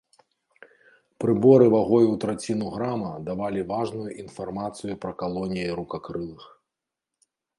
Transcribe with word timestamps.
Прыборы 1.23 1.67
вагой 1.73 2.05
у 2.13 2.15
траціну 2.23 2.71
грама 2.77 3.11
давалі 3.29 3.61
важную 3.73 4.07
інфармацыю 4.25 4.93
пра 5.03 5.11
калоніі 5.23 5.77
рукакрылых. 5.81 6.43